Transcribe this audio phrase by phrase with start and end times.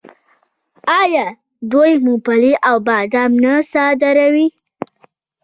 [1.01, 1.25] آیا
[1.71, 4.47] دوی ممپلی او بادام نه صادروي؟